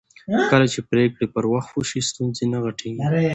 کله 0.51 0.65
چې 0.73 0.79
پرېکړې 0.91 1.25
پر 1.33 1.43
وخت 1.53 1.71
وشي 1.73 2.01
ستونزې 2.09 2.45
نه 2.53 2.57
غټېږي 2.63 3.07